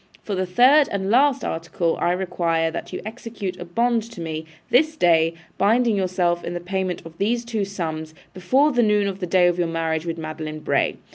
For 0.23 0.33
the 0.33 0.47
third 0.47 0.89
and 0.91 1.11
last 1.11 1.45
article, 1.45 1.95
I 2.01 2.13
require 2.13 2.71
that 2.71 2.91
you 2.91 3.03
execute 3.05 3.57
a 3.59 3.65
bond 3.65 4.01
to 4.13 4.19
me, 4.19 4.45
this 4.71 4.95
day, 4.95 5.35
binding 5.59 5.95
yourself 5.95 6.43
in 6.43 6.55
the 6.55 6.59
payment 6.59 7.05
of 7.05 7.15
these 7.19 7.45
two 7.45 7.65
sums, 7.65 8.15
before 8.33 8.71
noon 8.73 9.07
of 9.07 9.19
the 9.19 9.27
day 9.27 9.45
of 9.45 9.59
your 9.59 9.67
marriage 9.67 10.07
with 10.07 10.17
Madeline 10.17 10.61
Bray. 10.61 10.95